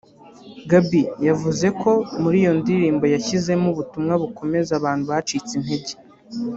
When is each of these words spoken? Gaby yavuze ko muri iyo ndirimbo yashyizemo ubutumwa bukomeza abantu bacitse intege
Gaby 0.69 1.01
yavuze 1.27 1.67
ko 1.81 1.91
muri 2.21 2.37
iyo 2.43 2.53
ndirimbo 2.59 3.05
yashyizemo 3.13 3.65
ubutumwa 3.73 4.13
bukomeza 4.21 4.71
abantu 4.79 5.03
bacitse 5.11 5.51
intege 5.59 5.93